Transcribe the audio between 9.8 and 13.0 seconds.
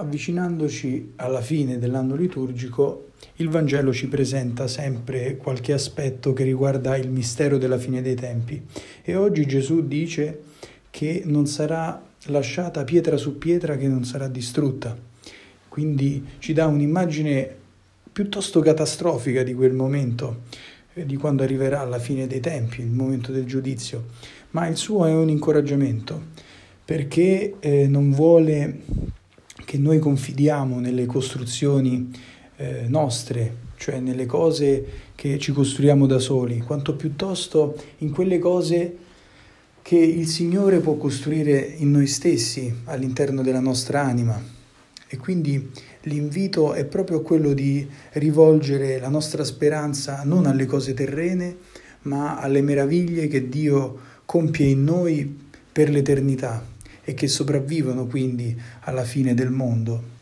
dice che non sarà lasciata